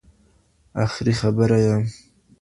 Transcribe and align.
اخري 0.85 1.13
خبره 1.21 1.57
یې 1.65 1.75